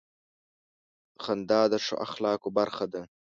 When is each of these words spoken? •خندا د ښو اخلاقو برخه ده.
•خندا 1.23 1.61
د 1.71 1.73
ښو 1.85 1.95
اخلاقو 2.05 2.49
برخه 2.57 2.85
ده. 2.93 3.01